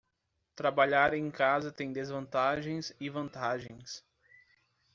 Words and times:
Trabalhar 0.55 1.13
em 1.13 1.29
casa 1.29 1.71
tem 1.71 1.93
desvantagens 1.93 2.91
e 2.99 3.07
vantagens. 3.07 4.03